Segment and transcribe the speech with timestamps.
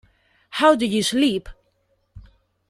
[0.49, 1.47] How Do You Sleep?